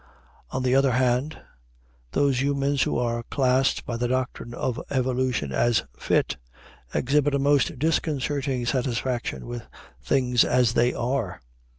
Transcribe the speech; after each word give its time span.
On 0.49 0.63
the 0.63 0.73
other 0.73 0.93
hand, 0.93 1.39
those 2.13 2.41
humans 2.41 2.81
who 2.81 2.97
are 2.97 3.21
classed 3.21 3.85
by 3.85 3.97
the 3.97 4.07
doctrine 4.07 4.51
of 4.51 4.81
evolution 4.89 5.51
as 5.51 5.83
fit, 5.95 6.37
exhibit 6.91 7.35
a 7.35 7.37
most 7.37 7.77
disconcerting 7.77 8.65
satisfaction 8.65 9.45
with 9.45 9.67
things 10.03 10.43
as 10.43 10.73
they 10.73 10.91
are. 10.91 11.39